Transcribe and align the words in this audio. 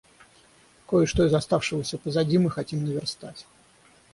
Кое-что 0.87 1.21
из 1.21 1.27
этого 1.27 1.37
оставшегося 1.37 1.99
позади 1.99 2.39
мы 2.39 2.49
хотим 2.49 2.83
наверстать. 2.83 3.45